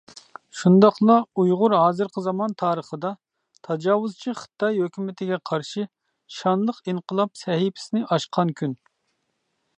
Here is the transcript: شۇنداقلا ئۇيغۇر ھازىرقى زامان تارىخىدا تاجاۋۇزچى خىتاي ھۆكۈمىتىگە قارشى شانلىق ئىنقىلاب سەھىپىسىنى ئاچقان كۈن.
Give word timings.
شۇنداقلا 0.59 1.17
ئۇيغۇر 1.41 1.75
ھازىرقى 1.79 2.23
زامان 2.27 2.55
تارىخىدا 2.61 3.11
تاجاۋۇزچى 3.69 4.35
خىتاي 4.41 4.81
ھۆكۈمىتىگە 4.85 5.41
قارشى 5.51 5.87
شانلىق 6.39 6.83
ئىنقىلاب 6.87 7.37
سەھىپىسىنى 7.45 8.07
ئاچقان 8.17 8.59
كۈن. 8.63 8.77